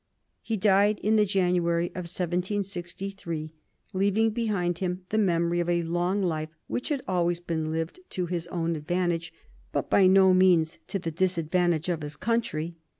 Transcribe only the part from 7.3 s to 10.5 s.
been lived to his own advantage but by no